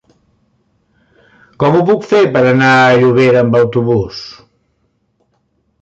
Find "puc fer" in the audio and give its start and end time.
1.91-2.23